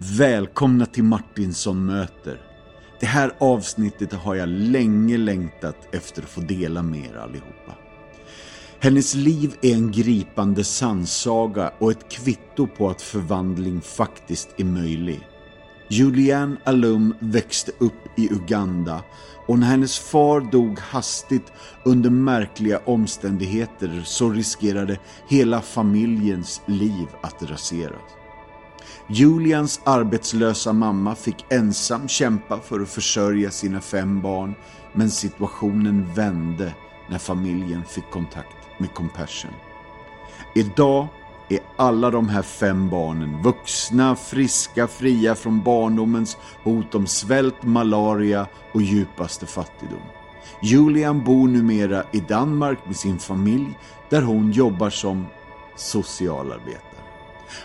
[0.00, 2.40] Välkomna till Martinsson möter.
[3.00, 7.74] Det här avsnittet har jag länge längtat efter att få dela med er allihopa.
[8.80, 15.20] Hennes liv är en gripande sannsaga och ett kvitto på att förvandling faktiskt är möjlig.
[15.90, 19.02] Julianne Alum växte upp i Uganda
[19.46, 21.52] och när hennes far dog hastigt
[21.84, 28.17] under märkliga omständigheter så riskerade hela familjens liv att raseras.
[29.10, 34.54] Julians arbetslösa mamma fick ensam kämpa för att försörja sina fem barn
[34.92, 36.74] men situationen vände
[37.10, 39.50] när familjen fick kontakt med Compassion.
[40.54, 41.08] Idag
[41.48, 48.46] är alla de här fem barnen vuxna, friska, fria från barndomens hot om svält, malaria
[48.74, 50.02] och djupaste fattigdom.
[50.62, 53.78] Julian bor numera i Danmark med sin familj
[54.10, 55.26] där hon jobbar som
[55.76, 56.87] socialarbetare.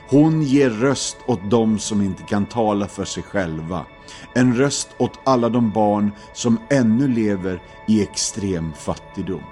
[0.09, 3.85] Hon ger röst åt dem som inte kan tala för sig själva.
[4.33, 9.43] En röst åt alla de barn som ännu lever i extrem fattigdom.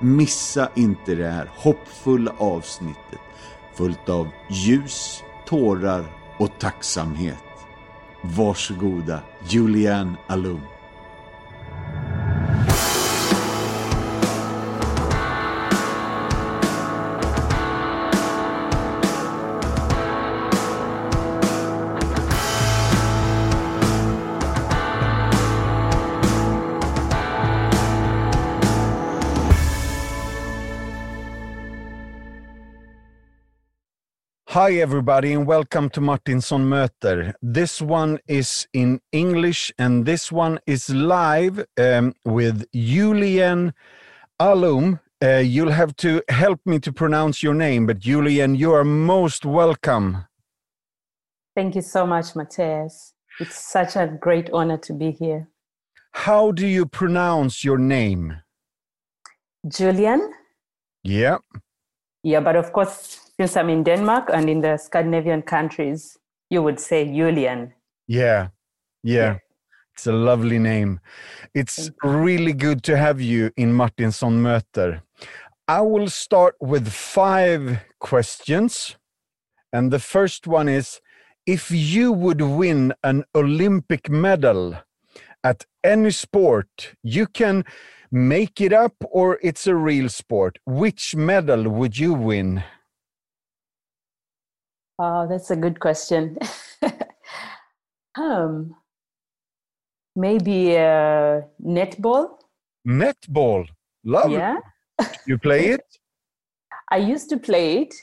[0.00, 3.20] Missa inte det här hoppfulla avsnittet
[3.76, 6.04] fullt av ljus, tårar
[6.38, 7.44] och tacksamhet.
[8.22, 10.60] Varsågoda, Julianne Alum.
[34.56, 37.34] Hi, everybody, and welcome to Martinsson Möter.
[37.42, 43.74] This one is in English, and this one is live um, with Julian
[44.40, 45.00] Alum.
[45.22, 49.44] Uh, you'll have to help me to pronounce your name, but Julian, you are most
[49.44, 50.24] welcome.
[51.54, 53.12] Thank you so much, Matthias.
[53.38, 55.50] It's such a great honor to be here.
[56.12, 58.40] How do you pronounce your name?
[59.68, 60.32] Julian?
[61.04, 61.36] Yeah.
[62.22, 66.16] Yeah, but of course, since I'm in Denmark and in the Scandinavian countries,
[66.50, 67.74] you would say Julian.
[68.06, 68.48] Yeah.
[69.02, 69.38] Yeah.
[69.94, 71.00] It's a lovely name.
[71.54, 75.00] It's really good to have you in Martinsson Möter.
[75.68, 78.96] I will start with five questions.
[79.72, 81.00] And the first one is
[81.46, 84.76] if you would win an Olympic medal
[85.42, 87.64] at any sport, you can
[88.10, 90.58] make it up or it's a real sport.
[90.66, 92.64] Which medal would you win?
[94.98, 96.38] Oh, that's a good question.
[98.18, 98.74] um,
[100.14, 102.38] maybe uh, netball.
[102.86, 103.66] Netball.
[104.04, 104.56] Love Yeah,
[105.26, 105.84] You play it?
[106.90, 107.94] I used to play it.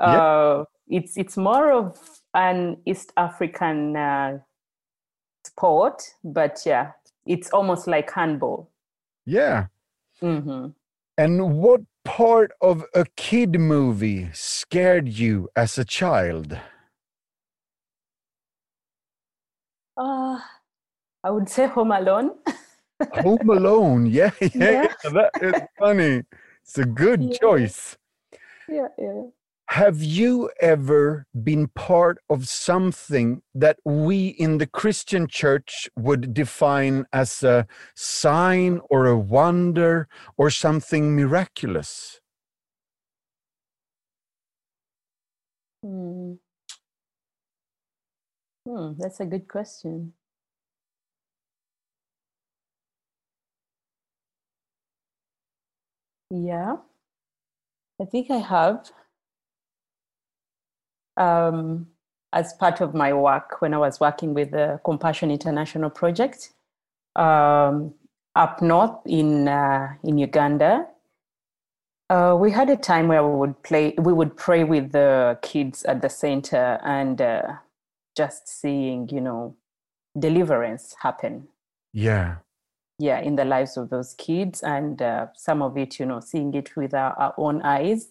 [0.00, 0.16] Yeah.
[0.18, 1.96] Uh, it's it's more of
[2.34, 4.38] an East African uh,
[5.46, 6.92] sport, but yeah,
[7.26, 8.70] it's almost like handball.
[9.26, 9.66] Yeah.
[10.20, 10.68] hmm
[11.18, 16.58] And what part of a kid movie scared you as a child?
[19.96, 20.40] Uh,
[21.22, 22.32] I would say Home Alone.
[23.12, 24.06] Home Alone.
[24.06, 24.88] Yeah, yeah, Yeah.
[25.04, 26.24] yeah, that is funny.
[26.64, 27.38] It's a good Yeah.
[27.40, 27.96] choice.
[28.68, 29.22] yeah, yeah.
[29.70, 37.06] Have you ever been part of something that we in the Christian church would define
[37.12, 42.20] as a sign or a wonder or something miraculous?
[45.82, 46.34] Hmm.
[48.66, 50.14] Hmm, that's a good question.
[56.30, 56.76] Yeah,
[58.00, 58.90] I think I have.
[61.16, 61.88] Um,
[62.32, 66.52] as part of my work, when I was working with the Compassion International Project
[67.16, 67.92] um,
[68.36, 70.86] up north in uh, in Uganda,
[72.10, 75.84] uh, we had a time where we would play, we would pray with the kids
[75.84, 77.42] at the center and uh,
[78.16, 79.56] just seeing, you know,
[80.18, 81.48] deliverance happen.
[81.92, 82.36] Yeah.
[82.98, 86.52] Yeah, in the lives of those kids, and uh, some of it, you know, seeing
[86.52, 88.08] it with our, our own eyes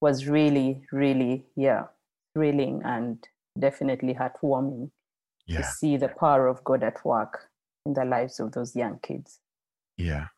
[0.00, 1.84] was really, really, yeah,
[2.34, 3.26] thrilling and
[3.58, 4.90] definitely heartwarming
[5.48, 7.50] to see the power of God at work
[7.84, 9.40] in the lives of those young kids.
[9.96, 10.28] Yeah.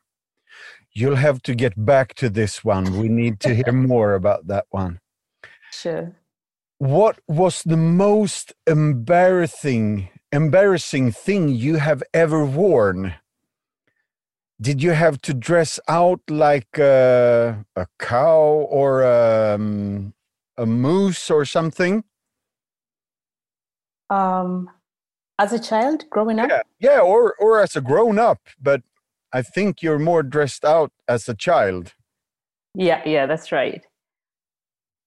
[0.91, 2.97] You'll have to get back to this one.
[2.97, 4.99] We need to hear more about that one.
[5.71, 6.15] Sure.
[6.77, 13.15] What was the most embarrassing embarrassing thing you have ever worn?
[14.59, 20.13] Did you have to dress out like uh, a cow or um,
[20.57, 22.03] a moose or something?
[24.09, 24.69] Um,
[25.39, 26.49] as a child growing up?
[26.49, 28.81] Yeah, yeah, or or as a grown up, but
[29.33, 31.93] I think you're more dressed out as a child.
[32.73, 33.85] Yeah, yeah, that's right.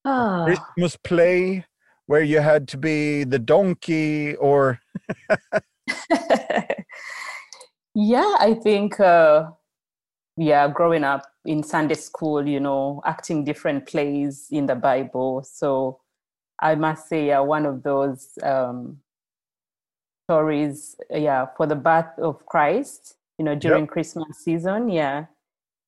[0.05, 0.45] Ah.
[0.45, 1.65] Christmas play
[2.05, 4.79] where you had to be the donkey or
[7.95, 9.49] Yeah, I think uh
[10.39, 15.43] yeah, growing up in Sunday school, you know, acting different plays in the Bible.
[15.43, 15.99] So
[16.61, 18.99] I must say, yeah, one of those um,
[20.25, 23.89] stories, yeah, for the birth of Christ, you know, during yep.
[23.89, 25.25] Christmas season, yeah,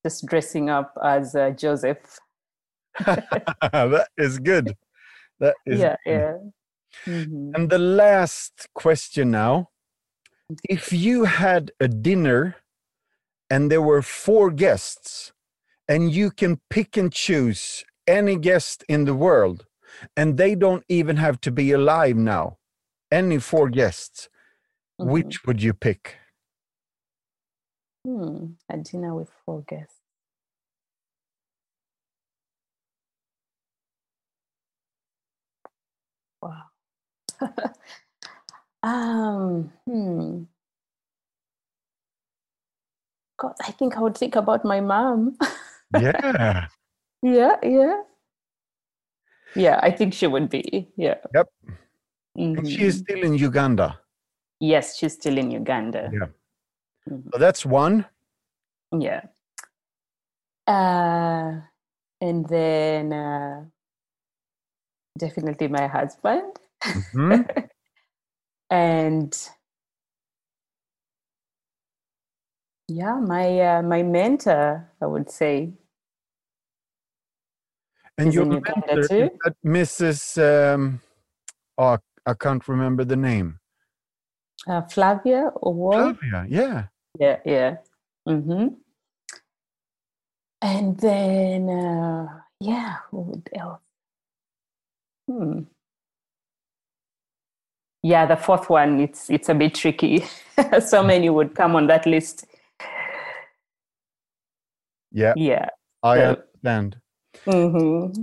[0.05, 2.19] just dressing up as uh, Joseph.
[3.05, 4.75] that is good.
[5.39, 6.11] That is yeah, good.
[6.11, 6.33] yeah.
[7.07, 7.51] Mm-hmm.
[7.55, 9.69] And the last question now:
[10.65, 12.57] If you had a dinner
[13.51, 15.33] and there were four guests,
[15.89, 19.65] and you can pick and choose any guest in the world,
[20.15, 22.57] and they don't even have to be alive now,
[23.11, 24.29] any four guests,
[24.99, 25.11] mm-hmm.
[25.11, 26.15] which would you pick?
[28.07, 29.99] Hmm, a dinner with four guests.
[36.41, 36.63] Wow.
[38.83, 40.43] um, hmm.
[43.41, 45.35] God, I think I would think about my mom.
[45.99, 46.67] yeah.
[47.23, 48.01] Yeah, yeah.
[49.55, 50.89] Yeah, I think she would be.
[50.97, 51.21] Yeah.
[51.35, 51.47] Yep.
[52.37, 52.65] Mm-hmm.
[52.65, 53.99] She is still in Uganda.
[54.59, 56.09] Yes, she's still in Uganda.
[56.11, 56.33] Yeah.
[57.07, 57.29] Mm-hmm.
[57.31, 58.05] So that's one.
[58.89, 59.21] Yeah.
[60.65, 61.61] Uh,
[62.21, 63.65] and then uh,
[65.17, 66.57] definitely my husband.
[66.81, 67.41] Mm-hmm.
[68.71, 69.49] and
[72.93, 75.71] Yeah, my uh, my mentor, I would say.
[78.17, 79.29] And your mentor, too?
[79.65, 80.37] Mrs.
[80.37, 80.99] Um,
[81.77, 83.59] oh, I can't remember the name.
[84.67, 86.19] Uh, Flavia or what?
[86.19, 86.83] Flavia, yeah.
[87.17, 87.77] Yeah, yeah.
[88.27, 88.67] Mm-hmm.
[90.61, 92.27] And then, uh,
[92.59, 93.79] yeah, what else?
[95.29, 95.61] Hmm.
[98.03, 100.25] Yeah, the fourth one, it's it's a bit tricky.
[100.85, 102.45] so many would come on that list.
[105.11, 105.33] Yeah.
[105.35, 105.67] Yeah.
[106.03, 106.97] I so, understand.
[107.45, 108.21] Mm-hmm.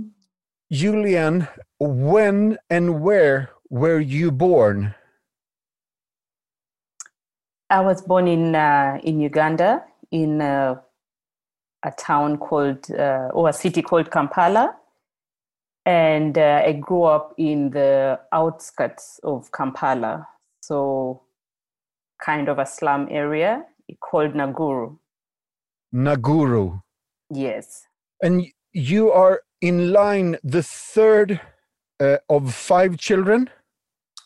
[0.71, 1.47] Julian,
[1.79, 4.93] when and where were you born?
[7.69, 10.75] I was born in uh, in Uganda, in uh,
[11.83, 14.75] a town called uh, or a city called Kampala,
[15.85, 20.27] and uh, I grew up in the outskirts of Kampala,
[20.61, 21.21] so
[22.23, 23.65] kind of a slum area
[24.01, 24.97] called Naguru.
[25.93, 26.81] Naguru.
[27.31, 27.85] Yes.
[28.21, 31.41] And you are in line the third
[31.99, 33.49] uh, of five children?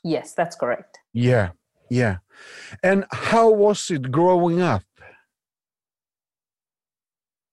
[0.04, 1.00] Yes, that's correct.
[1.13, 1.51] Yeah,
[1.89, 2.18] yeah.
[2.83, 4.83] And how was it growing up?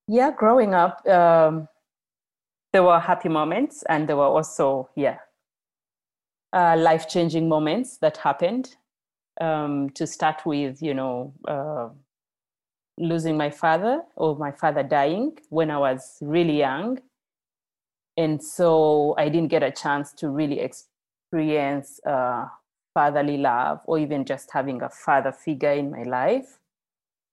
[0.08, 1.68] Yeah, growing up, um,
[2.72, 5.18] there were happy moments and there were also, yeah,
[6.52, 8.76] uh, life changing moments that happened.
[9.40, 11.88] Um, to start with, you know, uh,
[13.00, 17.00] losing my father or my father dying when I was really young.
[18.17, 22.47] And so I didn't get a chance to really experience uh,
[22.93, 26.58] fatherly love or even just having a father figure in my life.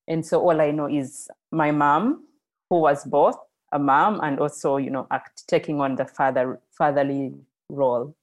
[0.08, 2.24] And so all I know is my mom,
[2.70, 3.36] who was both
[3.72, 7.34] a mom and also, you know, act, taking on the father fatherly
[7.68, 8.14] role.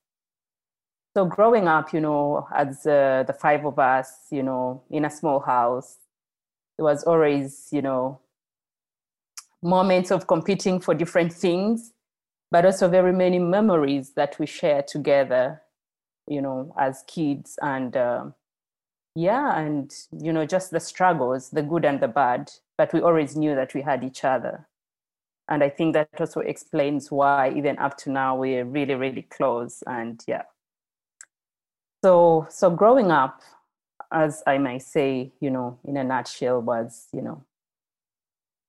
[1.16, 5.10] So growing up, you know, as uh, the five of us, you know, in a
[5.10, 5.98] small house,
[6.78, 8.20] there was always, you know,
[9.62, 11.94] moments of competing for different things,
[12.52, 15.62] but also very many memories that we share together,
[16.28, 17.58] you know, as kids.
[17.62, 18.26] And uh,
[19.16, 23.36] yeah, and, you know, just the struggles, the good and the bad, but we always
[23.36, 24.68] knew that we had each other.
[25.48, 29.84] And I think that also explains why, even up to now, we're really, really close.
[29.88, 30.44] And yeah.
[32.04, 33.42] So, so growing up,
[34.12, 37.44] as I might say, you know, in a nutshell, was, you know,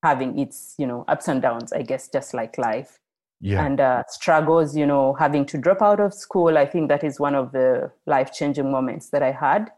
[0.03, 3.01] having its, you know, ups and downs, I guess, just like life.
[3.41, 3.67] Yeah.
[3.67, 6.57] And uh, struggles, you know, having to drop out of school.
[6.57, 9.71] I think that is one of the life changing moments that I had.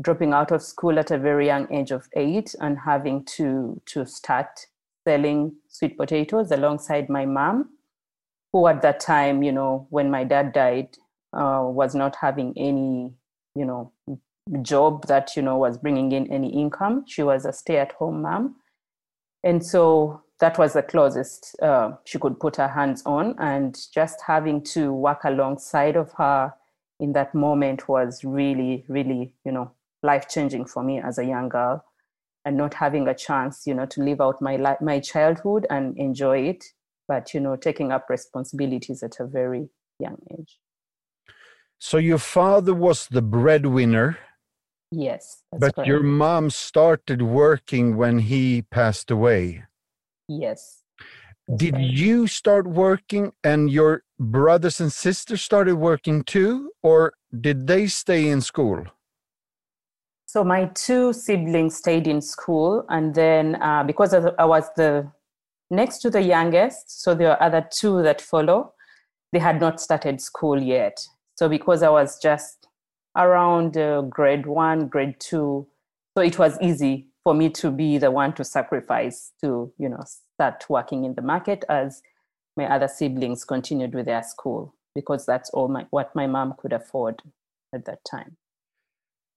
[0.00, 4.04] Dropping out of school at a very young age of eight and having to to
[4.04, 4.66] start
[5.06, 7.70] selling sweet potatoes alongside my mom,
[8.52, 10.98] who at that time, you know, when my dad died,
[11.32, 13.14] uh, was not having any,
[13.54, 13.92] you know,
[14.62, 17.04] job that you know was bringing in any income.
[17.06, 18.56] She was a stay-at-home mom,
[19.42, 23.34] and so that was the closest uh, she could put her hands on.
[23.38, 26.52] And just having to work alongside of her
[27.00, 29.70] in that moment was really, really, you know,
[30.02, 31.84] life changing for me as a young girl
[32.44, 35.96] and not having a chance, you know, to live out my life, my childhood and
[35.96, 36.64] enjoy it,
[37.08, 40.58] but, you know, taking up responsibilities at a very young age.
[41.78, 44.18] So your father was the breadwinner.
[44.90, 45.42] Yes.
[45.52, 45.88] but correct.
[45.88, 49.64] your mom started working when he passed away.
[50.28, 50.82] Yes.
[51.56, 51.84] Did right.
[51.84, 58.28] you start working and your brothers and sisters started working too, or did they stay
[58.28, 58.84] in school?
[60.26, 65.10] So my two siblings stayed in school, and then uh, because I was the
[65.70, 68.72] next to the youngest, so there are other two that follow.
[69.32, 70.98] They had not started school yet.
[71.36, 72.68] So because I was just
[73.16, 75.66] around uh, grade one, grade two,
[76.16, 80.04] so it was easy for me to be the one to sacrifice to you know
[80.34, 82.02] start working in the market as
[82.56, 86.72] my other siblings continued with their school because that's all my what my mom could
[86.72, 87.22] afford
[87.74, 88.36] at that time.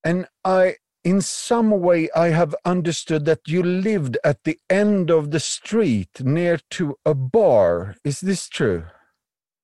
[0.04, 5.32] And i in some way i have understood that you lived at the end of
[5.32, 7.96] the street near to a bar.
[8.04, 8.84] Is this true?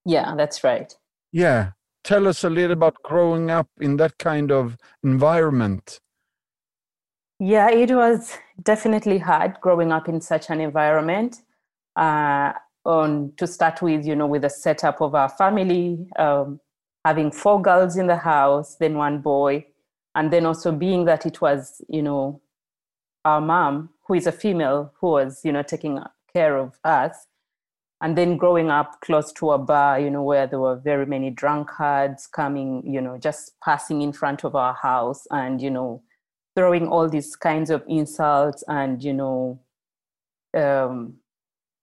[0.05, 0.95] Yeah that's right.
[1.31, 1.71] Yeah
[2.03, 5.99] tell us a little about growing up in that kind of environment
[7.39, 11.41] yeah, it was definitely hard growing up in such an environment.
[11.95, 12.53] Uh,
[12.85, 16.59] on to start with, you know, with the setup of our family, um,
[17.05, 19.65] having four girls in the house, then one boy,
[20.15, 22.41] and then also being that it was, you know,
[23.25, 25.99] our mom, who is a female, who was, you know, taking
[26.33, 27.27] care of us,
[28.03, 31.29] and then growing up close to a bar, you know, where there were very many
[31.29, 36.03] drunkards coming, you know, just passing in front of our house, and you know
[36.53, 39.59] throwing all these kinds of insults and you know
[40.53, 41.15] um,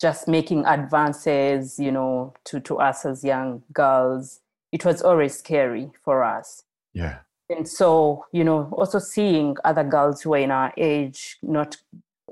[0.00, 4.40] just making advances you know to to us as young girls.
[4.72, 6.62] It was always scary for us.
[6.92, 7.20] Yeah.
[7.48, 11.78] And so you know also seeing other girls who were in our age not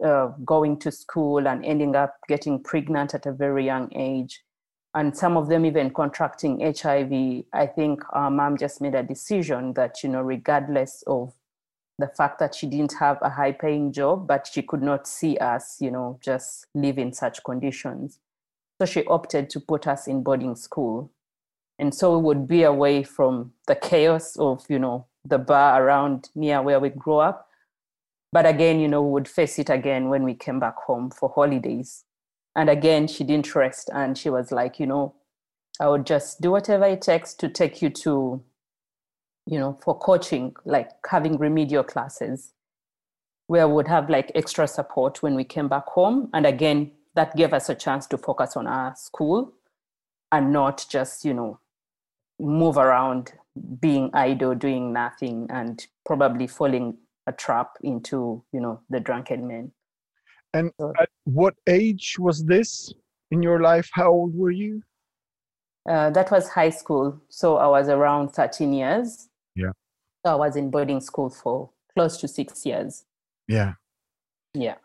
[0.05, 4.43] uh, going to school and ending up getting pregnant at a very young age
[4.95, 7.12] and some of them even contracting hiv
[7.52, 11.33] i think our mom just made a decision that you know regardless of
[11.99, 15.37] the fact that she didn't have a high paying job, but she could not see
[15.38, 18.21] us, you know, just live in such conditions.
[18.81, 21.11] So she opted to put us in boarding school.
[21.81, 26.31] And so we would be away from the chaos of, you know, the bar around
[26.35, 27.48] near where we grew up.
[28.32, 31.30] But again, you know, we would face it again when we came back home for
[31.35, 32.04] holidays.
[32.54, 33.90] And again, she didn't rest.
[33.92, 35.14] And she was like, you know,
[35.80, 38.42] I would just do whatever it takes to take you to
[39.49, 42.52] you know, for coaching, like having remedial classes
[43.47, 46.28] where we would have like extra support when we came back home.
[46.35, 49.54] And again, that gave us a chance to focus on our school
[50.30, 51.61] and not just, you know,
[52.38, 53.32] move around
[53.80, 59.70] being idle, doing nothing, and probably falling a trap into, you know, the drunken men.
[60.54, 62.92] And so, at what age was this
[63.30, 63.90] in your life?
[63.92, 64.82] How old were you?
[65.88, 67.20] Uh, that was high school.
[67.28, 69.28] So I was around 13 years.
[69.54, 69.73] Yeah.
[70.25, 73.04] So I was in boarding school for close to six years.
[73.47, 73.75] Yeah.
[74.54, 74.76] Yeah.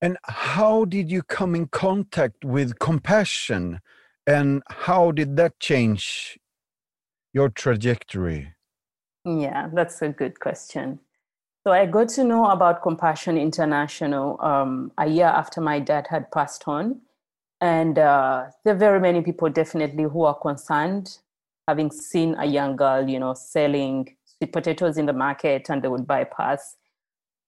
[0.00, 3.80] And how did you come in contact with compassion?
[4.26, 6.38] And how did that change
[7.32, 8.54] your trajectory?
[9.24, 11.00] Yeah, that's a good question.
[11.68, 16.30] So I got to know about Compassion International um, a year after my dad had
[16.32, 17.02] passed on.
[17.60, 21.18] And uh, there are very many people definitely who are concerned
[21.66, 25.88] having seen a young girl, you know, selling sweet potatoes in the market and they
[25.88, 26.76] would bypass.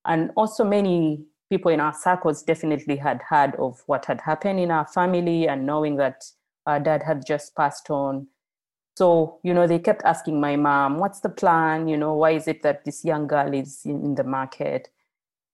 [0.05, 4.71] And also many people in our circles definitely had heard of what had happened in
[4.71, 6.25] our family and knowing that
[6.67, 8.27] our dad had just passed on.
[9.01, 11.89] So, you know, they kept asking my mom, what's the plan?
[11.89, 14.91] You know, why is it that this young girl is in the market?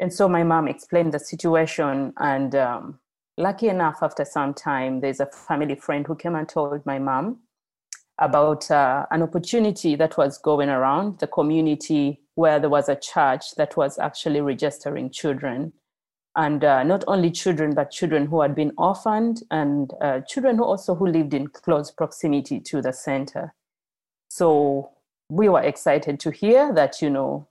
[0.00, 2.12] And so my mom explained the situation.
[2.18, 2.98] And um,
[3.36, 7.38] lucky enough, after some time, there's a family friend who came and told my mom
[8.18, 13.54] about uh, an opportunity that was going around the community where there was a church
[13.54, 15.72] that was actually registering children.
[16.36, 20.64] And uh, not only children, but children who had been orphaned and uh, children who
[20.64, 23.54] also who lived in close proximity to the center.
[24.28, 24.90] So
[25.30, 27.48] we were excited to hear that, you know,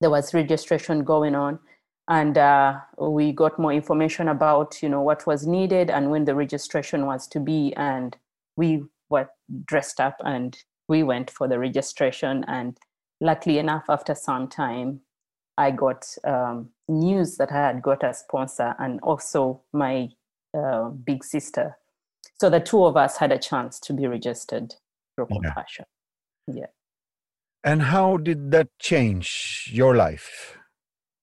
[0.00, 1.60] there was registration going on
[2.08, 6.34] and uh, we got more information about you know what was needed and when the
[6.34, 8.16] registration was to be and
[8.56, 9.28] we were
[9.66, 12.44] dressed up and we went for the registration.
[12.48, 12.76] And
[13.20, 15.00] luckily enough, after some time,
[15.56, 20.08] I got um, news that I had got a sponsor and also my
[20.56, 21.76] uh, big sister.
[22.40, 24.74] So the two of us had a chance to be registered
[25.14, 25.36] through yeah.
[25.36, 25.84] Compassion.
[26.46, 26.66] Yeah.
[27.64, 30.56] And how did that change your life?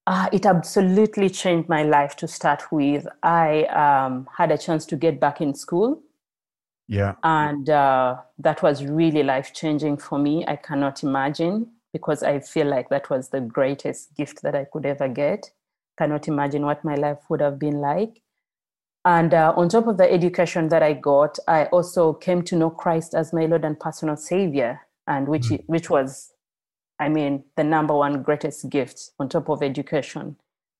[0.07, 3.07] Uh, it absolutely changed my life to start with.
[3.23, 6.01] I um, had a chance to get back in school.
[6.87, 7.15] Yeah.
[7.23, 10.45] And uh, that was really life changing for me.
[10.47, 14.85] I cannot imagine because I feel like that was the greatest gift that I could
[14.85, 15.51] ever get.
[15.97, 18.21] Cannot imagine what my life would have been like.
[19.05, 22.69] And uh, on top of the education that I got, I also came to know
[22.69, 25.63] Christ as my Lord and personal Savior, and which Mm.
[25.67, 26.33] which was
[26.99, 30.37] I mean, the number one greatest gift on top of education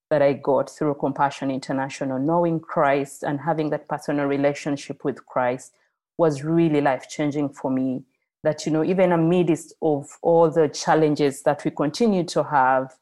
[0.09, 2.19] that I got through Compassion International.
[2.19, 5.73] Knowing Christ and having that personal relationship with Christ
[6.17, 8.03] was really life changing for me.
[8.45, 12.93] That, you know, even amidst of all the challenges that we continue to have,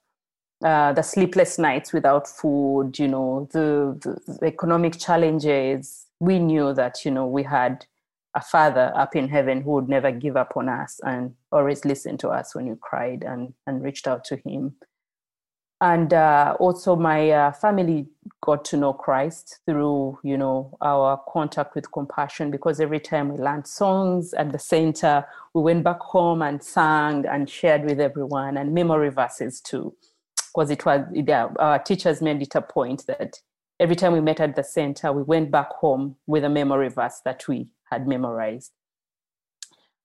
[0.64, 6.74] uh, the sleepless nights without food, you know, the, the, the economic challenges, we knew
[6.74, 7.86] that, you know, we had
[8.36, 12.18] a father up in heaven who would never give up on us and always listen
[12.18, 14.76] to us when we cried and, and reached out to him.
[15.82, 18.08] And uh, also, my uh, family
[18.42, 22.52] got to know Christ through, you know, our contact with compassion.
[22.52, 27.26] Because every time we learned songs at the center, we went back home and sang
[27.26, 29.94] and shared with everyone, and memory verses too.
[30.56, 33.42] Because it was yeah, our teachers made it a point that
[33.80, 37.20] every time we met at the center, we went back home with a memory verse
[37.26, 38.72] that we had memorized.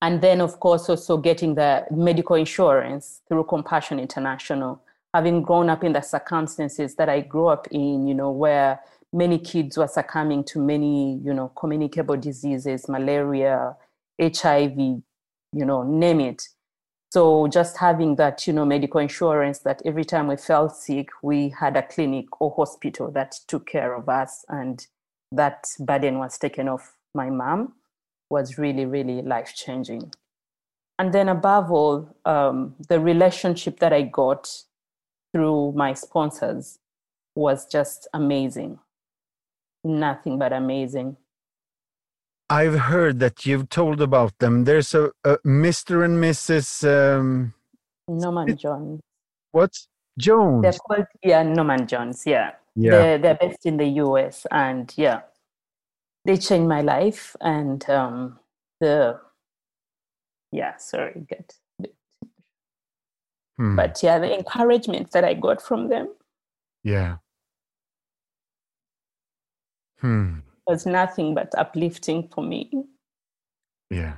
[0.00, 4.80] And then, of course, also getting the medical insurance through Compassion International,
[5.14, 8.80] having grown up in the circumstances that I grew up in, you know, where
[9.12, 13.74] many kids were succumbing to many, you know, communicable diseases, malaria,
[14.20, 16.42] HIV, you know, name it.
[17.10, 21.54] So just having that, you know, medical insurance that every time we felt sick, we
[21.58, 24.86] had a clinic or hospital that took care of us and
[25.32, 27.72] that burden was taken off my mom
[28.30, 30.12] was really, really life changing.
[30.98, 34.50] And then, above all, um, the relationship that I got
[35.32, 36.78] through my sponsors
[37.34, 38.78] was just amazing.
[39.84, 41.16] Nothing but amazing.
[42.50, 44.64] I've heard that you've told about them.
[44.64, 46.04] There's a, a Mr.
[46.04, 46.86] and Mrs.
[46.88, 47.54] Um,
[48.08, 49.00] Norman Jones.
[49.52, 49.72] what?
[50.18, 50.62] Jones.
[50.62, 52.24] They're called, yeah, Norman Jones.
[52.26, 52.52] Yeah.
[52.74, 52.90] Yeah.
[52.90, 54.46] They're, they're based in the US.
[54.50, 55.20] And yeah,
[56.24, 57.36] they changed my life.
[57.40, 58.38] And um,
[58.80, 59.20] the,
[60.50, 61.52] yeah, sorry, good.
[63.58, 63.76] Hmm.
[63.76, 66.08] But yeah, the encouragement that I got from them
[66.84, 67.16] yeah.
[70.00, 70.38] Hmm.
[70.66, 72.70] was nothing but uplifting for me.
[73.90, 74.14] Yeah.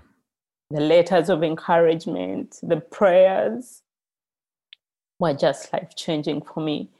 [0.70, 3.82] The letters of encouragement, the prayers
[5.18, 6.90] were just life changing for me.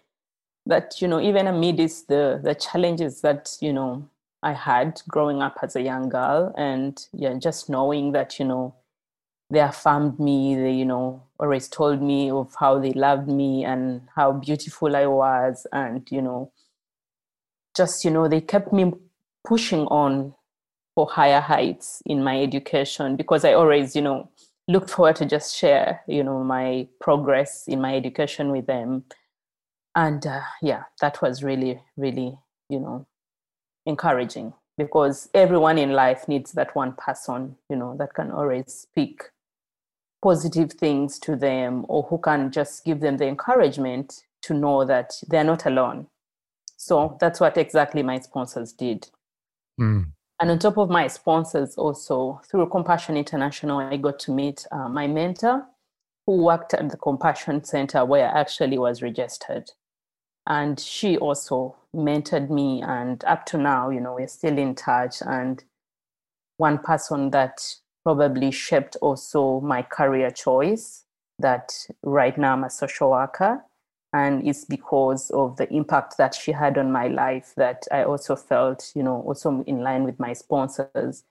[0.66, 4.09] That, you know, even amidst the, the challenges that, you know,
[4.42, 8.74] I had growing up as a young girl, and yeah, just knowing that, you know,
[9.51, 14.03] they affirmed me, they, you know, always told me of how they loved me and
[14.15, 16.53] how beautiful I was, and, you know,
[17.77, 18.93] just, you know, they kept me
[19.45, 20.35] pushing on
[20.95, 24.31] for higher heights in my education because I always, you know,
[24.69, 29.05] looked forward to just share, you know, my progress in my education with them.
[29.97, 33.07] And uh, yeah, that was really, really, you know,
[33.87, 39.23] encouraging because everyone in life needs that one person, you know, that can always speak
[40.23, 45.13] positive things to them or who can just give them the encouragement to know that
[45.29, 46.07] they're not alone.
[46.77, 49.09] So that's what exactly my sponsors did.
[49.77, 50.03] Hmm.
[50.41, 54.89] And on top of my sponsors, also through Compassion International, I got to meet uh,
[54.89, 55.67] my mentor
[56.27, 59.71] who worked at the Compassion Center where I actually was registered.
[60.47, 62.83] And she also mentored me.
[62.83, 65.17] And up to now, you know, we're still in touch.
[65.21, 65.63] And
[66.57, 67.61] one person that
[68.05, 71.05] probably shaped also my career choice
[71.39, 73.65] that right now I'm a social worker.
[74.13, 78.35] And it's because of the impact that she had on my life that i also
[78.35, 81.23] felt you know also in line with my sponsors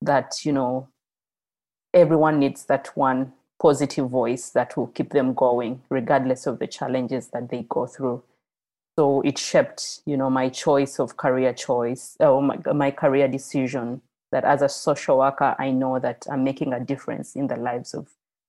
[0.00, 0.88] that you know
[1.92, 7.28] everyone needs that one positive voice that will keep them going regardless of the challenges
[7.28, 8.22] that they go through.
[8.98, 14.00] So it shaped you know my choice of career choice or my, my career decision
[14.32, 17.94] that as a social worker i know that i'm making a difference in the lives
[17.94, 18.08] of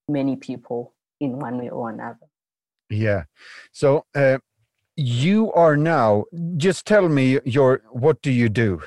[0.10, 2.28] many people in one way or another
[2.94, 3.24] Yeah.
[3.72, 4.38] So uh,
[4.96, 6.26] you are now.
[6.58, 7.82] Just tell me your.
[7.92, 8.82] What do you do?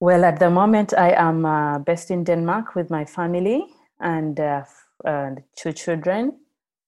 [0.00, 3.66] Well, at the moment, I am uh, based in Denmark with my family
[4.00, 4.64] and uh,
[5.04, 6.38] uh, two children.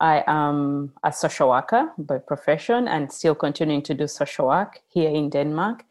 [0.01, 5.09] I am a social worker by profession and still continuing to do social work here
[5.09, 5.85] in Denmark.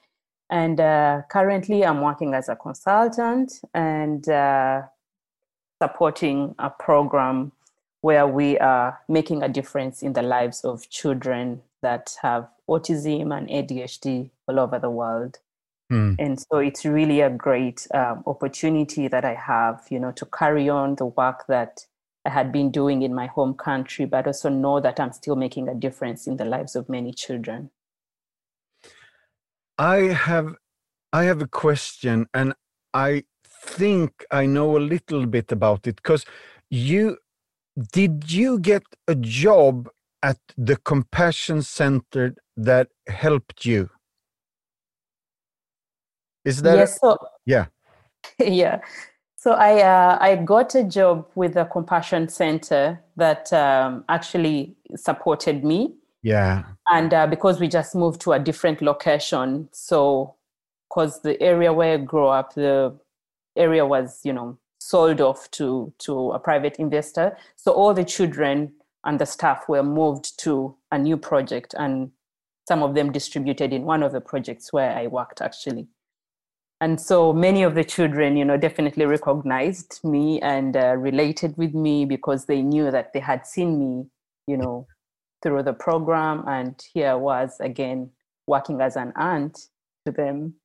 [0.49, 4.83] And uh, currently, I'm working as a consultant and uh,
[5.81, 7.51] supporting a program
[8.01, 13.49] where we are making a difference in the lives of children that have autism and
[13.49, 15.39] ADHD all over the world.
[15.91, 16.15] Mm.
[16.19, 20.69] And so it's really a great um, opportunity that I have, you know, to carry
[20.69, 21.85] on the work that
[22.25, 25.67] I had been doing in my home country, but also know that I'm still making
[25.67, 27.69] a difference in the lives of many children.
[29.77, 30.55] I have
[31.11, 32.53] I have a question and
[32.93, 36.25] I think I know a little bit about it because
[36.69, 37.17] you
[37.91, 39.89] did you get a job
[40.23, 43.89] at the compassion center that helped you?
[46.45, 46.99] Is that yes?
[46.99, 47.65] So, yeah,
[48.39, 48.81] yeah.
[49.35, 55.63] So I uh, I got a job with the Compassion Center that um, actually supported
[55.63, 55.95] me.
[56.25, 56.63] Yeah.
[56.89, 60.33] And uh, because we just moved to a different location, so
[60.89, 62.97] because the area where I grew up, the
[63.55, 67.37] area was you know sold off to to a private investor.
[67.57, 72.09] So all the children and the staff were moved to a new project, and
[72.67, 75.87] some of them distributed in one of the projects where I worked actually
[76.81, 81.73] and so many of the children you know definitely recognized me and uh, related with
[81.73, 84.05] me because they knew that they had seen me
[84.47, 84.85] you know
[85.45, 88.09] through the program and here was again
[88.47, 89.67] working as an aunt
[90.05, 90.55] to them.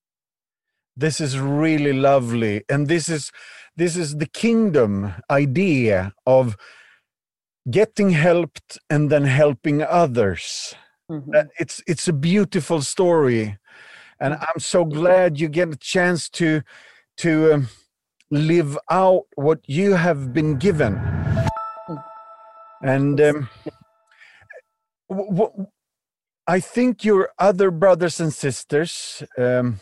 [0.97, 3.31] This is really lovely and this is
[3.77, 6.57] this is the kingdom idea of
[7.71, 10.75] getting helped and then helping others.
[11.11, 11.31] Mm-hmm.
[11.35, 13.59] Uh, it's it's a beautiful story
[14.21, 16.63] and i'm so glad you get a chance to
[17.17, 17.69] to um,
[18.31, 20.95] live out what you have been given.
[22.83, 23.49] And um,
[26.47, 29.81] i think your other brothers and sisters um,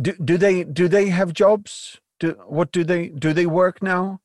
[0.00, 2.00] do, do they do they have jobs?
[2.20, 4.20] Do what do they do they work now?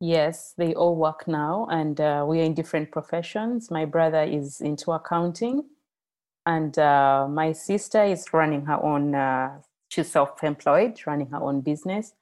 [0.00, 3.70] Yes they all work now and uh, we are in different professions.
[3.70, 5.64] My brother is into accounting
[6.44, 12.14] and uh, my sister is running her own uh, she's self-employed running her own business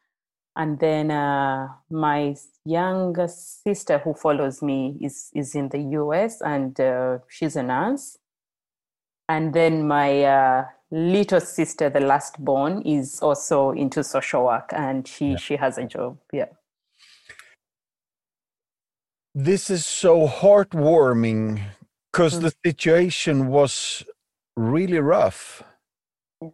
[0.57, 2.35] and then uh, my
[2.65, 8.19] younger sister who follows me is is in the us and uh, she's a nurse
[9.29, 15.07] and then my uh, little sister the last born is also into social work and
[15.07, 15.37] she yeah.
[15.37, 16.47] she has a job yeah
[19.35, 21.63] this is so heartwarming
[22.13, 22.43] because mm.
[22.43, 24.05] the situation was
[24.57, 25.63] really rough.
[26.41, 26.49] Yeah.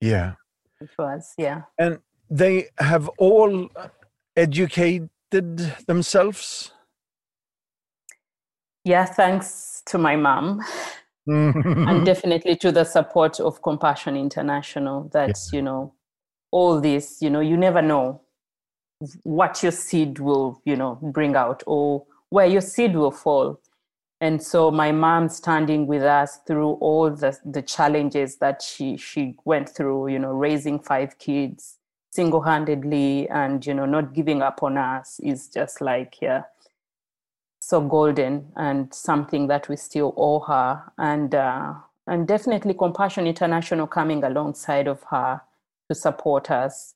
[0.00, 0.32] yeah.
[0.80, 1.62] It was, yeah.
[1.78, 1.98] And
[2.30, 3.68] they have all
[4.36, 5.08] educated
[5.86, 6.72] themselves?
[8.84, 10.62] Yeah, thanks to my mom.
[11.26, 15.56] and definitely to the support of Compassion International that, yeah.
[15.56, 15.92] you know,
[16.50, 18.22] all this, you know, you never know
[19.22, 23.60] what your seed will, you know, bring out or where your seed will fall
[24.20, 29.34] and so my mom standing with us through all the, the challenges that she she
[29.44, 31.78] went through you know raising five kids
[32.10, 36.42] single-handedly and you know not giving up on us is just like yeah
[37.60, 40.82] so golden and something that we still owe her.
[40.98, 41.74] And uh,
[42.06, 45.40] and definitely compassion international coming alongside of her
[45.88, 46.94] to support us.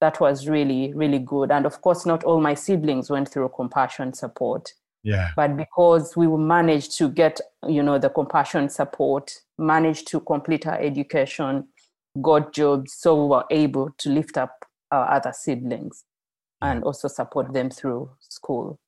[0.00, 1.50] That was really really good.
[1.50, 4.74] And of course not all my siblings went through compassion support.
[5.04, 5.30] Yeah.
[5.36, 10.80] But because we managed to get you know the compassion support managed to complete our
[10.80, 11.68] education
[12.22, 16.04] got jobs so we were able to lift up our other siblings
[16.60, 18.78] and also support them through school.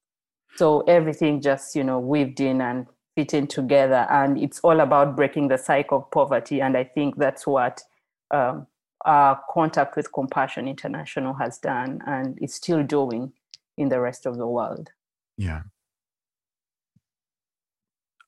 [0.57, 5.49] So everything just you know weaved in and fitting together and it's all about breaking
[5.49, 7.83] the cycle of poverty and i think that's what
[8.31, 8.69] um,
[9.05, 13.33] our contact with compassion international has done and is still doing
[13.77, 14.90] in the rest of the world.
[15.37, 15.62] Yeah.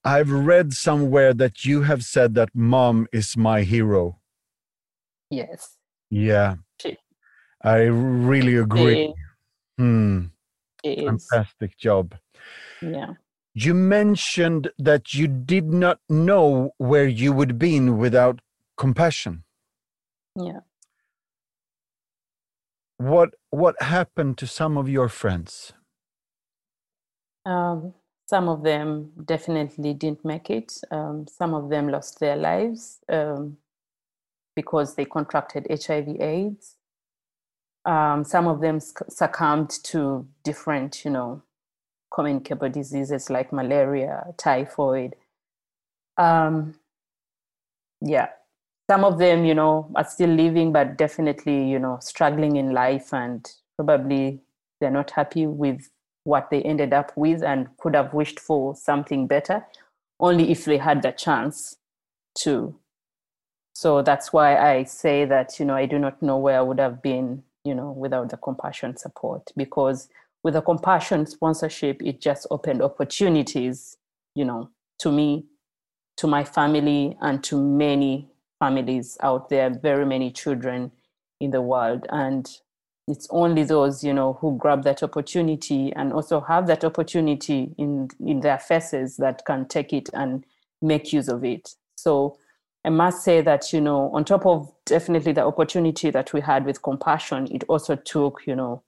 [0.04, 4.18] I've read somewhere that you have said that mom is my hero.
[5.32, 5.78] Yes.
[6.10, 6.56] Yeah.
[6.78, 6.98] She,
[7.64, 9.14] I really agree.
[9.78, 10.26] Hmm.
[10.84, 12.14] Fantastic job.
[12.82, 13.14] Yeah.
[13.54, 18.40] You mentioned that you did not know where you would be without
[18.76, 19.44] compassion.
[20.36, 20.60] Yeah.
[22.98, 25.72] What what happened to some of your friends?
[27.46, 27.94] Um,
[28.26, 30.72] some of them definitely didn't make it.
[30.90, 33.56] Um, some of them lost their lives um,
[34.54, 36.76] because they contracted HIV/AIDS.
[37.84, 41.42] Um, some of them succumbed to different, you know,
[42.12, 45.16] communicable diseases like malaria, typhoid.
[46.16, 46.74] Um,
[48.00, 48.28] yeah,
[48.90, 53.12] some of them, you know, are still living, but definitely, you know, struggling in life
[53.12, 54.40] and probably
[54.80, 55.90] they're not happy with
[56.24, 59.66] what they ended up with and could have wished for something better
[60.20, 61.76] only if they had the chance
[62.34, 62.74] to
[63.74, 66.78] so that's why i say that you know i do not know where i would
[66.80, 70.08] have been you know without the compassion support because
[70.42, 73.96] with the compassion sponsorship it just opened opportunities
[74.34, 75.44] you know to me
[76.16, 78.28] to my family and to many
[78.60, 80.92] families out there very many children
[81.40, 82.06] in the world.
[82.10, 82.48] And
[83.08, 88.08] it's only those you know who grab that opportunity and also have that opportunity in
[88.24, 90.44] in their faces that can take it and
[90.80, 91.74] make use of it.
[91.96, 92.38] So
[92.84, 96.64] i must say that you know on top of definitely the opportunity that we had
[96.64, 98.82] with compassion it also took you know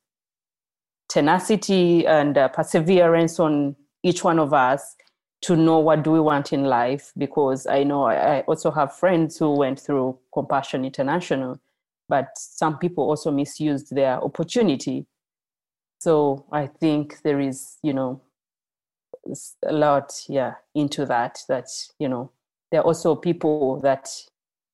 [1.09, 4.97] tenacity and uh, perseverance on each one of us
[5.43, 9.39] to know what do we want in life because i know i also have friends
[9.39, 11.61] who went through compassion international
[12.09, 15.07] but some people also misused their opportunity.
[15.99, 18.21] So i think there is you know
[19.65, 22.31] a lot yeah into that that you know
[22.75, 24.09] there are also people that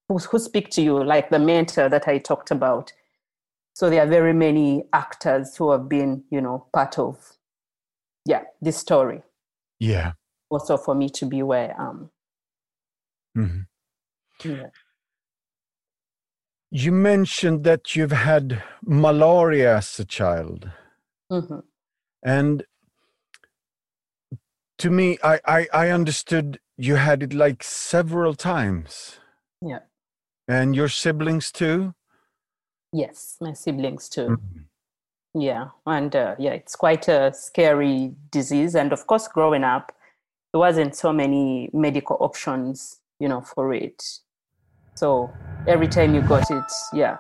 [0.09, 2.93] who, who speak to you like the mentor that i talked about
[3.75, 7.37] so there are very many actors who have been you know part of
[8.25, 9.23] yeah this story
[9.79, 10.13] yeah
[10.49, 12.11] also for me to be where i am
[13.37, 14.51] mm-hmm.
[14.51, 14.69] yeah
[16.71, 20.71] you mentioned that you've had malaria as a child.
[21.31, 21.59] Mm-hmm.
[22.23, 22.65] And
[24.81, 29.19] to me, I, I, I understood you had it like several times.
[29.61, 29.81] Yeah.
[30.49, 31.95] And your siblings too?
[32.93, 34.29] Yes, my siblings too.
[34.29, 35.41] Mm-hmm.
[35.41, 35.69] Yeah.
[35.87, 38.75] And uh, yeah, it's quite a scary disease.
[38.75, 39.93] And of course, growing up,
[40.53, 44.03] there wasn't so many medical options, you know, for it.
[44.95, 45.31] So
[45.69, 47.19] every time you got it, yeah,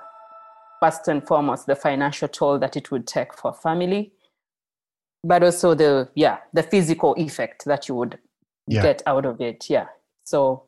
[0.81, 4.13] first and foremost, the financial toll that it would take for family,
[5.23, 8.19] but also the, yeah, the physical effect that you would
[8.67, 8.83] yeah.
[8.83, 9.69] get out of it.
[9.69, 9.87] Yeah.
[10.25, 10.65] So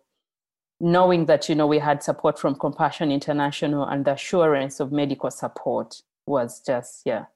[0.80, 5.30] knowing that, you know, we had support from Compassion International and the assurance of medical
[5.30, 7.26] support was just, yeah,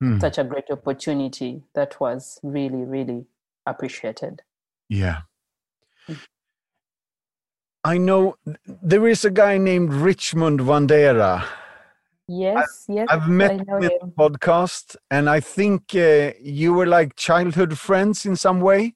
[0.00, 0.18] hmm.
[0.18, 3.26] such a great opportunity that was really, really
[3.66, 4.42] appreciated.
[4.88, 5.22] Yeah.
[6.06, 6.14] Hmm.
[7.84, 11.44] I know there is a guy named Richmond Wandera.
[12.34, 13.06] Yes, I, yes.
[13.10, 18.36] I've met in the podcast, and I think uh, you were like childhood friends in
[18.36, 18.94] some way.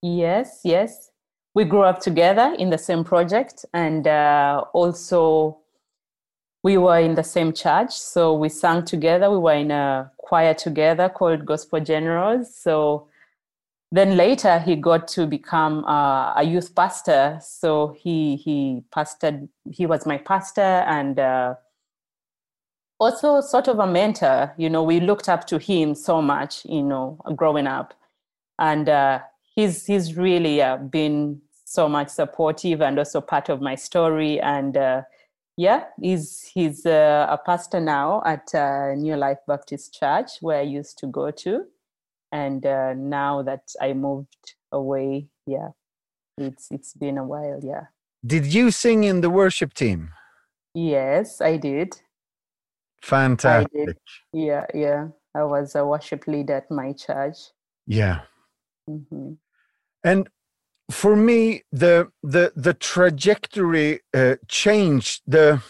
[0.00, 1.10] Yes, yes.
[1.54, 5.58] We grew up together in the same project, and uh, also
[6.62, 7.90] we were in the same church.
[7.90, 9.28] So we sang together.
[9.28, 12.54] We were in a choir together called Gospel Generals.
[12.54, 13.08] So
[13.90, 19.84] then later he got to become uh, a youth pastor so he he pastored he
[19.84, 21.54] was my pastor and uh,
[23.02, 26.82] also sort of a mentor you know we looked up to him so much you
[26.82, 27.94] know growing up
[28.58, 29.18] and uh,
[29.54, 34.76] he's he's really uh, been so much supportive and also part of my story and
[34.76, 35.02] uh,
[35.56, 38.52] yeah he's he's uh, a pastor now at
[38.98, 41.64] new life baptist church where i used to go to
[42.32, 45.68] and uh, now that I moved away, yeah,
[46.38, 47.84] it's it's been a while, yeah.
[48.26, 50.10] Did you sing in the worship team?
[50.74, 52.00] Yes, I did.
[53.02, 53.96] Fantastic.
[54.32, 55.08] Yeah, yeah.
[55.34, 57.36] I was a worship leader at my church.
[57.86, 58.20] Yeah.
[58.88, 59.32] Mm-hmm.
[60.04, 60.28] And
[60.90, 65.62] for me, the the the trajectory uh, changed the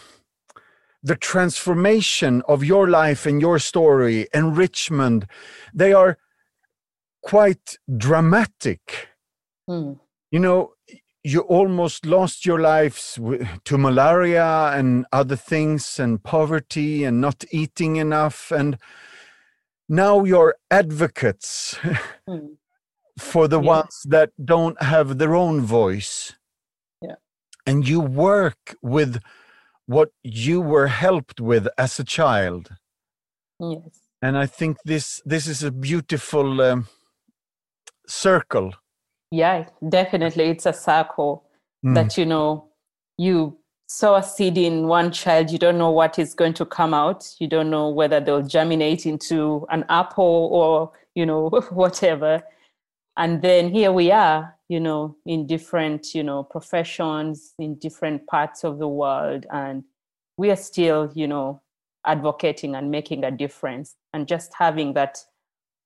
[1.03, 5.27] the transformation of your life and your story and Richmond.
[5.75, 6.18] They are
[7.23, 9.09] quite dramatic.
[9.68, 9.99] Mm.
[10.31, 10.73] You know,
[11.24, 13.18] you almost lost your lives
[13.64, 18.78] to malaria and other things and poverty and not eating enough and
[19.88, 21.76] now you're advocates
[22.28, 22.56] mm.
[23.18, 23.68] for the yeah.
[23.68, 26.35] ones that don't have their own voice
[27.00, 27.14] yeah
[27.66, 29.20] and you work with
[29.87, 32.70] what you were helped with as a child
[33.61, 36.88] yes and i think this this is a beautiful um,
[38.12, 38.74] circle.
[39.33, 40.45] Yeah, definitely.
[40.51, 41.45] It's a circle
[41.85, 41.95] mm.
[41.95, 42.68] that, you know,
[43.16, 43.57] you
[43.88, 47.35] sow a seed in one child, you don't know what is going to come out.
[47.38, 52.42] You don't know whether they'll germinate into an apple or, you know, whatever.
[53.16, 58.64] And then here we are, you know, in different, you know, professions, in different parts
[58.64, 59.47] of the world.
[59.51, 59.83] And
[60.37, 61.62] we are still, you know,
[62.05, 65.25] advocating and making a difference and just having that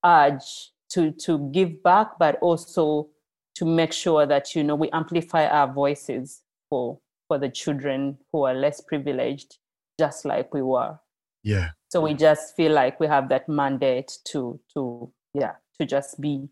[0.05, 3.09] urge to to give back but also
[3.57, 8.45] to make sure that you know we amplify our voices for for the children who
[8.45, 9.59] are less privileged
[9.99, 10.99] just like we were
[11.43, 11.71] Yeah.
[11.89, 16.49] So we just feel like we have that mandate to to yeah to just be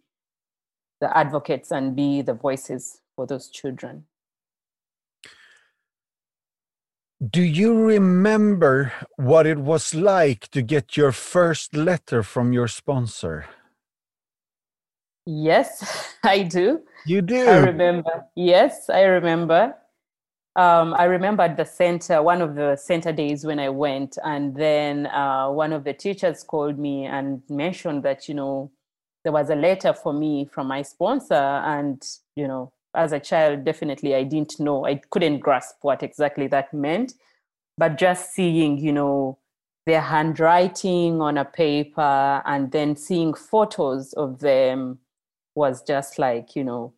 [1.01, 4.07] the advocates and be the voices for those children.
[7.21, 13.47] Do you remember what it was like to get your first letter from your sponsor?
[15.27, 16.83] Yes, I do.
[17.07, 17.47] You do.
[17.47, 18.27] I remember.
[18.35, 19.75] Yes, I remember.
[20.57, 24.55] Um, I remember at the center, one of the center days when I went, and
[24.55, 28.71] then uh, one of the teachers called me and mentioned that, you know,
[29.25, 31.35] there was a letter for me from my sponsor.
[31.35, 32.01] And,
[32.37, 36.73] you know, as a child, definitely I didn't know, I couldn't grasp what exactly that
[36.73, 37.15] meant.
[37.77, 39.39] But just seeing, you know,
[39.87, 45.01] their handwriting on a paper and then seeing photos of them
[45.55, 46.93] was just like, you know,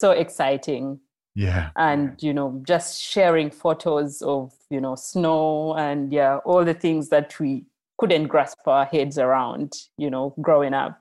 [0.00, 1.00] so exciting.
[1.36, 1.70] Yeah.
[1.74, 7.08] and you know just sharing photos of you know snow and yeah all the things
[7.08, 7.64] that we
[7.98, 11.00] couldn't grasp our heads around you know growing up.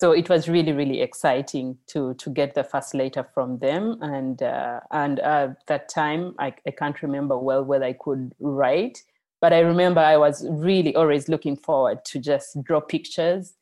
[0.00, 3.98] So it was really really exciting to to get the first letter from them.
[4.02, 8.98] And uh, and uh, that time I, I can't remember well whether i could write
[9.40, 13.54] but i remember i was really always looking forward to just draw pictures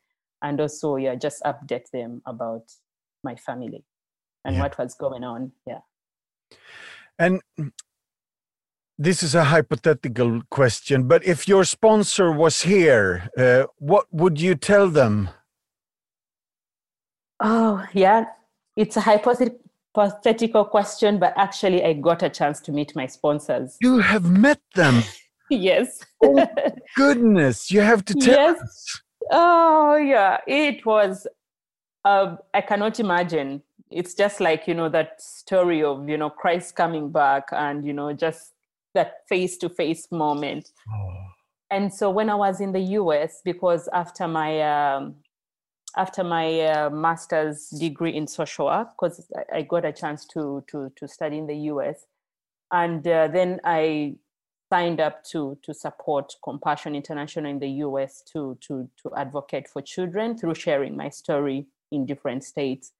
[0.45, 2.65] and also yeah just update them about
[3.27, 3.83] my family
[4.45, 4.63] and Yeah.
[4.63, 5.81] what was going on yeah
[7.17, 7.41] And
[9.07, 14.55] this is a hypothetical question, but if your sponsor was here, uh, what would you
[14.55, 15.29] tell them?
[17.39, 18.25] Oh, yeah.
[18.75, 23.77] It's a hypothetical question, but actually, I got a chance to meet my sponsors.
[23.81, 25.03] You have met them.
[25.49, 25.99] yes.
[26.23, 26.45] Oh,
[26.95, 28.61] Goodness, you have to tell Yes.
[28.61, 29.01] us.
[29.31, 30.39] Oh, yeah.
[30.47, 31.27] It was,
[32.03, 33.63] uh, I cannot imagine.
[33.91, 37.93] It's just like, you know, that story of, you know, Christ coming back and, you
[37.93, 38.53] know, just
[38.95, 40.71] that face to face moment.
[40.89, 41.25] Oh.
[41.69, 45.15] and so when I was in the US, because after my um,
[45.97, 50.91] after my uh, master's degree in social work, because I, got a chance to to
[50.95, 52.05] to study in the US,
[52.71, 54.15] and uh, then I
[54.75, 59.81] signed up to to support Compassion International in the US to to to advocate for
[59.81, 62.91] children through sharing my story in different states.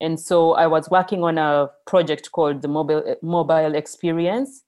[0.00, 4.64] And so I was working on a project called the mobile mobile experience,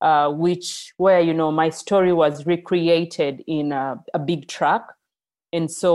[0.00, 4.94] uh, which where you know my story was recreated in a, a big truck
[5.52, 5.92] and so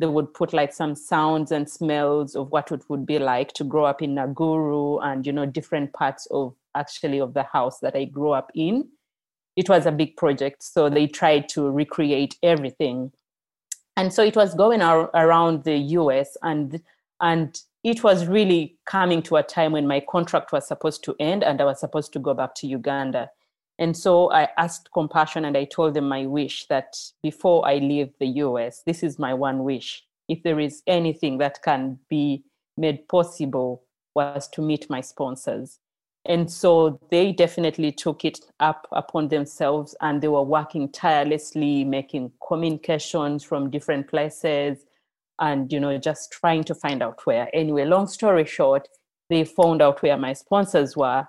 [0.00, 3.64] they would put like some sounds and smells of what it would be like to
[3.72, 7.94] grow up in naguru and you know different parts of actually of the house that
[7.94, 8.84] i grew up in
[9.56, 13.12] it was a big project so they tried to recreate everything
[13.96, 16.80] and so it was going ar- around the us and
[17.20, 21.42] and it was really coming to a time when my contract was supposed to end
[21.42, 23.30] and i was supposed to go back to uganda
[23.78, 28.10] and so I asked Compassion and I told them my wish that before I leave
[28.18, 30.02] the US, this is my one wish.
[30.28, 32.44] If there is anything that can be
[32.76, 33.82] made possible,
[34.14, 35.78] was to meet my sponsors.
[36.28, 42.32] And so they definitely took it up upon themselves and they were working tirelessly, making
[42.46, 44.86] communications from different places
[45.40, 47.48] and, you know, just trying to find out where.
[47.52, 48.88] Anyway, long story short,
[49.28, 51.26] they found out where my sponsors were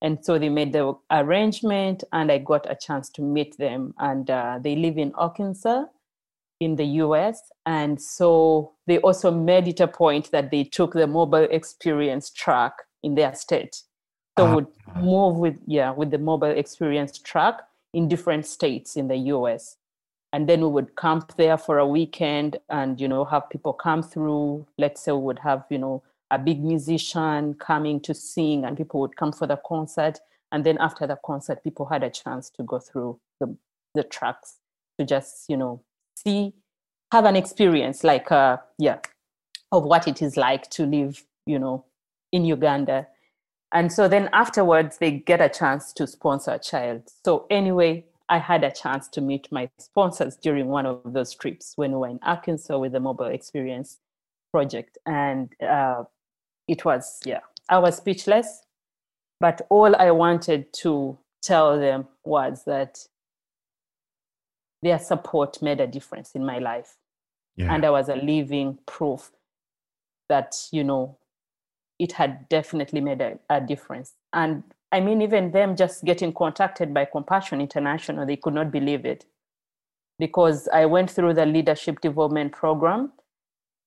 [0.00, 4.30] and so they made the arrangement and i got a chance to meet them and
[4.30, 5.84] uh, they live in arkansas
[6.60, 11.06] in the us and so they also made it a point that they took the
[11.06, 13.82] mobile experience track in their state
[14.38, 14.54] so Ah.
[14.54, 17.56] would move with yeah with the mobile experience track
[17.94, 19.76] in different states in the us
[20.32, 24.02] and then we would camp there for a weekend and you know have people come
[24.02, 24.66] through.
[24.76, 29.00] Let's say we would have you know a big musician coming to sing and people
[29.00, 30.18] would come for the concert.
[30.52, 33.56] And then after the concert people had a chance to go through the,
[33.94, 34.56] the tracks
[34.98, 35.80] to just you know
[36.16, 36.52] see
[37.12, 38.98] have an experience like uh yeah
[39.72, 41.84] of what it is like to live you know
[42.32, 43.06] in uganda
[43.72, 47.02] and so then afterwards they get a chance to sponsor a child.
[47.24, 51.72] So anyway i had a chance to meet my sponsors during one of those trips
[51.76, 53.98] when we were in arkansas with the mobile experience
[54.52, 54.98] project.
[55.06, 56.04] And uh,
[56.66, 58.62] it was yeah i was speechless.
[59.40, 62.98] But all i wanted to tell them was that
[64.82, 66.96] their support made a difference in my life.
[67.56, 67.74] Yeah.
[67.74, 69.32] and i was a living proof
[70.28, 71.17] that you know
[71.98, 76.94] it had definitely made a, a difference and i mean even them just getting contacted
[76.94, 79.24] by compassion international they could not believe it
[80.18, 83.12] because i went through the leadership development program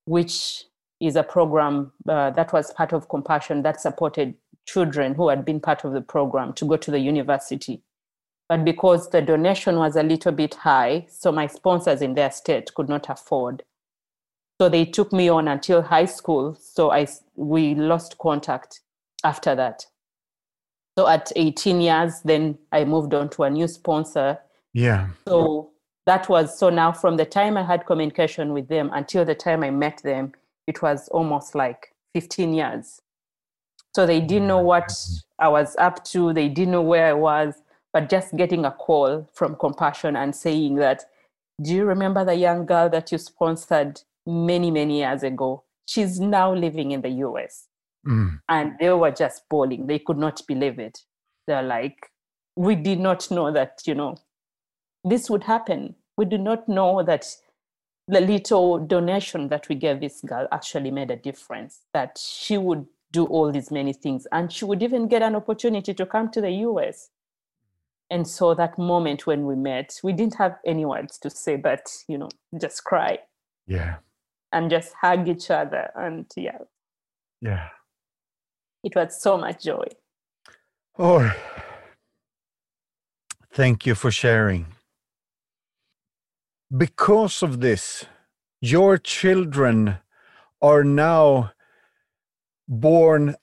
[0.05, 0.65] which
[0.99, 4.35] is a program uh, that was part of compassion that supported
[4.67, 7.81] children who had been part of the program to go to the university
[8.49, 12.73] But because the donation was a little bit high, so my sponsors in their state
[12.75, 13.63] could not afford.
[14.61, 16.55] So they took me on until high school.
[16.61, 18.81] So I we lost contact
[19.23, 19.87] after that.
[20.95, 24.37] So at 18 years, then I moved on to a new sponsor.
[24.71, 25.07] Yeah.
[25.27, 25.71] So
[26.05, 29.63] that was so now from the time I had communication with them until the time
[29.63, 30.33] I met them,
[30.67, 33.01] it was almost like 15 years.
[33.95, 34.93] So they didn't know oh what
[35.39, 37.55] I was up to, they didn't know where I was,
[37.93, 41.05] but just getting a call from Compassion and saying that,
[41.63, 45.63] Do you remember the young girl that you sponsored many, many years ago?
[45.85, 47.67] She's now living in the US.
[48.07, 48.39] Mm.
[48.49, 49.87] And they were just bawling.
[49.87, 50.99] They could not believe it.
[51.47, 51.97] They're like,
[52.55, 54.17] We did not know that, you know,
[55.03, 55.95] this would happen.
[56.17, 57.25] We did not know that
[58.07, 62.85] the little donation that we gave this girl actually made a difference, that she would
[63.11, 66.41] do all these many things and she would even get an opportunity to come to
[66.41, 67.09] the US.
[68.09, 71.87] And so that moment when we met, we didn't have any words to say, but,
[72.07, 73.19] you know, just cry
[73.67, 73.97] Yeah.
[74.51, 75.91] And just hug each other.
[75.95, 76.59] And yeah,
[77.41, 77.69] Yeah.
[78.83, 79.87] it was so much joy.
[80.99, 81.31] Oh,
[83.53, 84.67] thank you for sharing.
[86.75, 88.05] Because of this,
[88.61, 89.97] your children
[90.61, 91.51] are now
[92.67, 93.35] born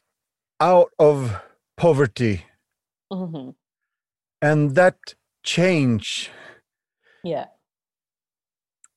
[0.61, 1.41] out of
[1.77, 2.45] poverty,
[3.13, 3.51] hmm
[4.43, 6.31] and that change,
[7.25, 7.47] Yeah.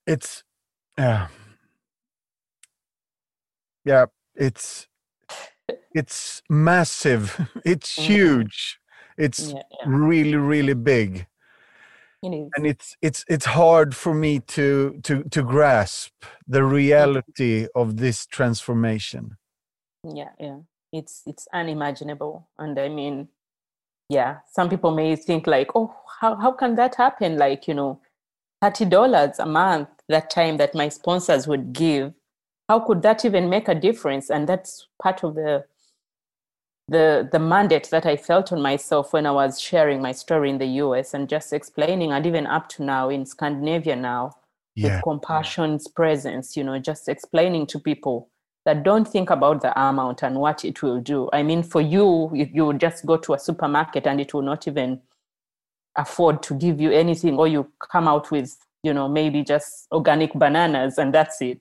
[0.07, 0.43] it's,
[0.97, 1.27] yeah,
[3.85, 4.05] yeah,
[4.35, 4.87] it's,
[5.93, 7.37] it's massive.
[7.65, 8.05] It's Mhm.
[8.05, 8.79] huge.
[9.17, 9.63] It's Yeah.
[9.71, 9.85] yeah.
[9.85, 11.27] really, really big.
[12.23, 16.13] It and it's it's it's hard for me to to to grasp
[16.47, 19.37] the reality of this transformation
[20.03, 20.59] yeah yeah
[20.91, 23.27] it's it's unimaginable and i mean
[24.09, 27.99] yeah some people may think like oh how, how can that happen like you know
[28.63, 32.13] $30 a month that time that my sponsors would give
[32.71, 35.63] how could that even make a difference and that's part of the
[36.87, 40.57] the the mandate that i felt on myself when i was sharing my story in
[40.57, 44.23] the us and just explaining and even up to now in scandinavia now
[44.75, 48.29] yeah with compassion's presence, you know, just explaining to people
[48.65, 51.29] that don't think about the amount and what it will do.
[51.33, 55.01] I mean, for you, you, just go to a supermarket and it will not even
[55.95, 60.33] afford to give you anything, or you come out with, you know, maybe just organic
[60.33, 61.59] bananas and that's it.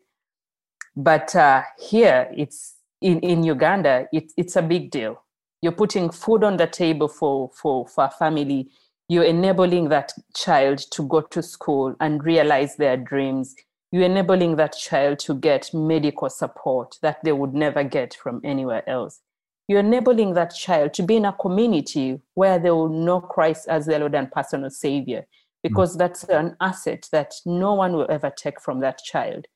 [1.02, 5.22] But uh, here, it's in, in Uganda, it, it's a big deal.
[5.62, 8.68] You're putting food on the table for, for, for a family.
[9.08, 13.54] You're enabling that child to go to school and realize their dreams.
[13.90, 18.86] You're enabling that child to get medical support that they would never get from anywhere
[18.86, 19.20] else.
[19.68, 23.86] You're enabling that child to be in a community where they will know christ as
[23.86, 25.26] their lord and personal savior
[25.62, 29.46] because that's an asset that no one will ever take from that child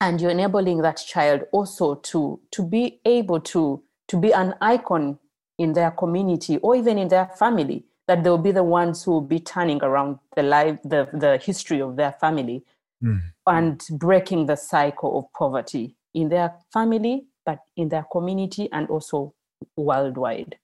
[0.00, 5.18] and you're enabling that child also to to be able to to be an icon
[5.58, 9.20] in their community or even in their family that they'll be the ones who will
[9.20, 12.64] be turning around the life the, the history of their family
[13.02, 13.20] Mm.
[13.46, 19.32] and breaking the cycle of poverty in their family but in their community and also
[19.76, 20.58] worldwide.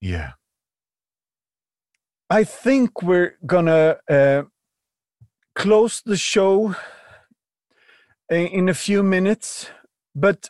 [0.00, 0.32] Yeah.
[2.28, 4.42] I think we're gonna uh,
[5.54, 6.74] close the show
[8.30, 9.68] in, a few minutes
[10.14, 10.48] but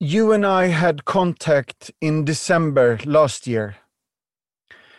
[0.00, 3.76] you and i had contact in december last year.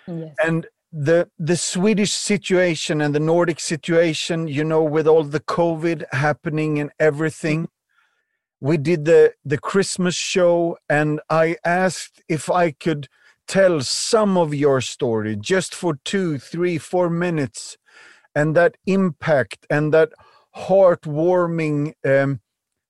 [0.07, 0.35] Yes.
[0.43, 6.05] And the the Swedish situation and the Nordic situation, you know, with all the COVID
[6.13, 7.67] happening and everything,
[8.61, 13.07] we did the the Christmas show, and I asked if I could
[13.45, 17.77] tell some of your story just for two, three, four minutes,
[18.33, 20.13] and that impact and that
[20.55, 22.41] heartwarming um,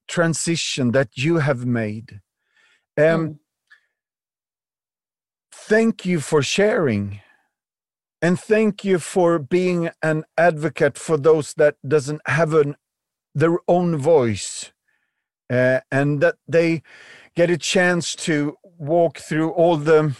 [0.07, 2.21] transition that you have made.
[2.97, 3.39] Um, Mm.
[5.67, 7.21] Thank you for sharing
[8.21, 12.75] and thank you for being an advocate for those that doesn't have an,
[13.33, 14.71] their own voice
[15.49, 16.81] uh, and that they
[17.35, 20.15] get a chance to walk through all the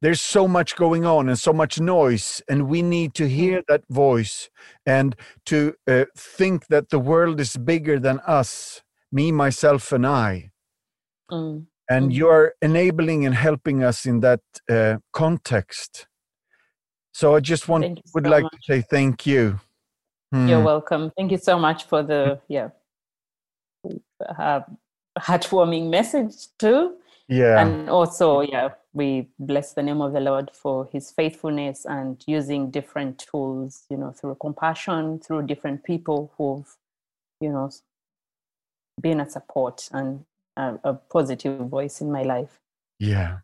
[0.00, 3.82] there's so much going on and so much noise and we need to hear that
[3.90, 4.48] voice
[4.86, 8.82] and to uh, think that the world is bigger than us
[9.12, 10.50] me myself and i
[11.30, 11.66] Mm.
[11.90, 12.14] and Mhm.
[12.14, 14.40] you are enabling and helping us in that
[14.70, 16.06] uh, context
[17.12, 18.52] so i just want you would like much.
[18.52, 19.60] to say thank you
[20.30, 20.64] You're Hmm.
[20.64, 21.10] welcome.
[21.16, 22.68] Thank you so much for the yeah
[24.38, 24.60] uh,
[25.18, 26.96] heartwarming message too,
[27.28, 28.68] yeah and also yeah
[28.98, 33.96] we bless the name of the Lord for his faithfulness and using different tools, you
[33.96, 36.76] know, through compassion, through different people who've,
[37.40, 37.70] you know,
[39.00, 40.24] been a support and
[40.56, 42.58] a, a positive voice in my life.
[42.98, 43.38] Yeah.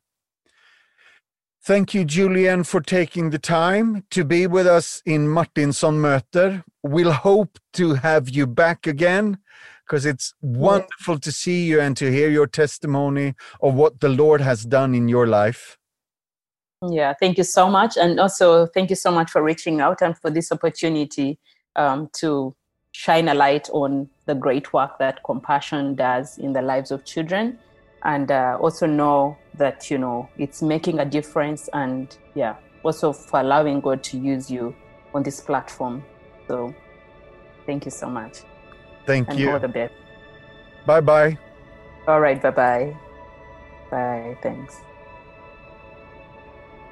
[1.62, 6.64] Thank you, Julian, for taking the time to be with us in Martinsson Möter.
[6.82, 9.38] We'll hope to have you back again
[9.86, 14.40] because it's wonderful to see you and to hear your testimony of what the Lord
[14.40, 15.76] has done in your life.
[16.90, 17.96] Yeah, thank you so much.
[17.96, 21.38] And also, thank you so much for reaching out and for this opportunity
[21.76, 22.54] um, to
[22.92, 27.58] shine a light on the great work that compassion does in the lives of children.
[28.04, 31.68] And uh, also know that, you know, it's making a difference.
[31.72, 34.74] And yeah, also for allowing God to use you
[35.14, 36.04] on this platform.
[36.48, 36.74] So,
[37.66, 38.42] thank you so much.
[39.06, 39.52] Thank and you.
[39.52, 39.94] all the best.
[40.86, 41.36] Bye bye.
[42.06, 42.96] All right, bye bye.
[43.90, 44.74] Bye, thanks.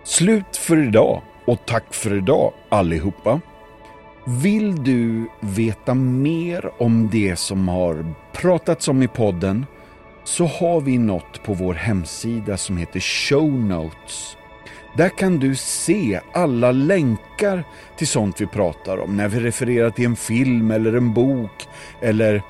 [0.05, 3.41] Slut för idag och tack för idag allihopa.
[4.25, 9.67] Vill du veta mer om det som har pratats om i podden
[10.25, 14.37] så har vi något på vår hemsida som heter Show Notes.
[14.97, 17.65] Där kan du se alla länkar
[17.97, 21.69] till sånt vi pratar om när vi refererar till en film eller en bok
[22.01, 22.43] eller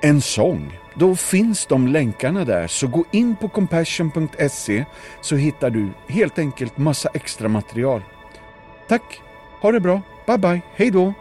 [0.00, 0.78] en sång.
[0.94, 4.84] Då finns de länkarna där, så gå in på compassion.se
[5.20, 8.02] så hittar du helt enkelt massa extra material.
[8.88, 9.20] Tack,
[9.60, 11.14] ha det bra, bye bye, hej då!